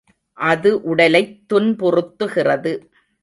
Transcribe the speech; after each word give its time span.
அது 0.37 0.81
உடலைத் 0.81 1.53
துன்புறுத்துகிறது. 1.53 2.73